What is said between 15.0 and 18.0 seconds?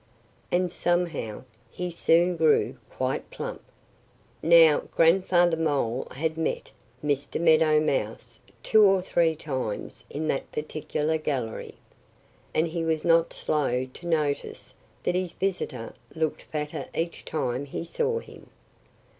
that his visitor looked fatter each time he